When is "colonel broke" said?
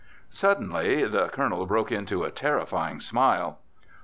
1.29-1.91